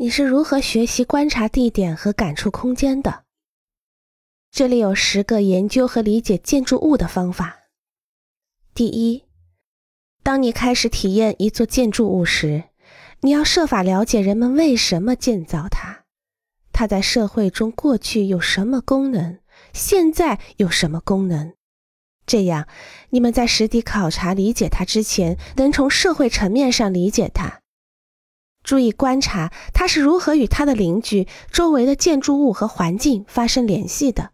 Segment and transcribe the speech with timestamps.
[0.00, 3.24] 你是如何学习观察地点和感触空间的？
[4.52, 7.62] 这里有十个研究和理解建筑物的方法。
[8.72, 9.24] 第一，
[10.22, 12.62] 当你开始体验一座建筑物时，
[13.22, 16.04] 你要设法了解人们为什么建造它，
[16.72, 19.40] 它在社会中过去有什么功能，
[19.72, 21.54] 现在有什么功能。
[22.24, 22.68] 这样，
[23.10, 27.62] 你们在实地考察理解它之前，能从社会层面上理解它。
[28.68, 34.32] 注意观察他是如何与他的邻居、周围的建筑物和环境发生联系的。